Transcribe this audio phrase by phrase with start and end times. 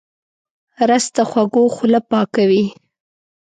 [0.89, 2.65] رس د خوږو خوله پاکوي